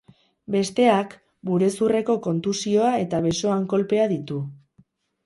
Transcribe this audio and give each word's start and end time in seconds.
Besteak 0.53 1.11
burezurreko 1.49 2.15
kontusioa 2.29 2.89
eta 3.03 3.21
besoan 3.27 3.69
kolpea 3.75 4.09
ditu. 4.15 4.39